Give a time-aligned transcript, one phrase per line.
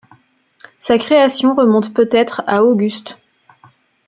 [0.79, 3.19] Sa création remonte peut-être à Auguste.